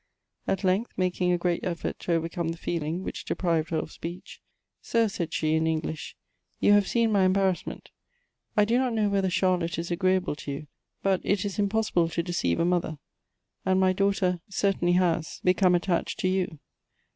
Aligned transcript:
At 0.47 0.63
length, 0.63 0.93
making 0.97 1.31
a 1.31 1.37
great 1.37 1.63
effort 1.63 1.99
to 1.99 2.13
overcome 2.13 2.47
the 2.49 2.57
feeling 2.57 3.03
which 3.03 3.23
deprived 3.23 3.69
her 3.69 3.77
of 3.77 3.91
speech:" 3.91 4.41
Sir, 4.81 5.07
said 5.07 5.31
she, 5.31 5.53
in 5.53 5.67
English, 5.67 6.15
'^ 6.53 6.55
you 6.59 6.73
have 6.73 6.87
seen 6.87 7.11
my 7.11 7.23
embarrassment: 7.23 7.91
I 8.57 8.65
do 8.65 8.79
not 8.79 8.93
know 8.93 9.09
whether 9.09 9.29
Charlotte 9.29 9.77
is 9.77 9.91
agreeable 9.91 10.35
to 10.37 10.51
you; 10.51 10.67
but 11.03 11.21
it 11.23 11.45
is 11.45 11.59
im 11.59 11.69
possible 11.69 12.09
to 12.09 12.23
deceive 12.23 12.59
a 12.59 12.65
mother: 12.65 12.97
and 13.63 13.79
my 13.79 13.93
daughter 13.93 14.41
certainly 14.49 14.93
has 14.93 15.35
390 15.43 15.43
MEMOIBS 15.43 15.43
OF 15.43 15.45
become 15.45 15.75
attached 15.75 16.19
to 16.21 16.27
yon. 16.27 16.59